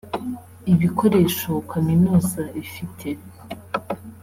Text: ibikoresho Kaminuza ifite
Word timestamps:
ibikoresho 0.73 1.51
Kaminuza 1.71 2.41
ifite 2.63 3.09